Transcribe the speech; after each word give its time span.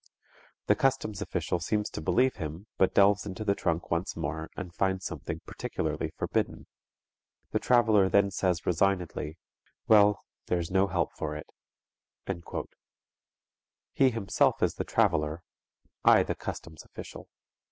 The 0.65 0.73
customs 0.73 1.21
official 1.21 1.59
seems 1.59 1.87
to 1.91 2.01
believe 2.01 2.37
him 2.37 2.65
but 2.79 2.95
delves 2.95 3.27
into 3.27 3.45
the 3.45 3.53
trunk 3.53 3.91
once 3.91 4.15
more 4.17 4.49
and 4.57 4.73
finds 4.73 5.05
something 5.05 5.41
particularly 5.45 6.09
forbidden. 6.17 6.65
The 7.51 7.59
traveler 7.59 8.09
then 8.09 8.31
says 8.31 8.65
resignedly, 8.65 9.37
'Well, 9.87 10.25
there's 10.47 10.71
no 10.71 10.87
help 10.87 11.13
for 11.13 11.35
it.'_" 11.35 12.65
He 13.93 14.09
himself 14.09 14.63
is 14.63 14.73
the 14.73 14.83
traveler, 14.83 15.43
I 16.03 16.23
the 16.23 16.33
customs 16.33 16.81
official. 16.83 17.27